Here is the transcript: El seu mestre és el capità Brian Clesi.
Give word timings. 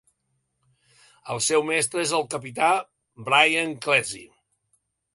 El 1.35 1.43
seu 1.49 1.67
mestre 1.69 2.03
és 2.05 2.15
el 2.21 2.27
capità 2.33 2.73
Brian 3.31 3.81
Clesi. 3.89 4.27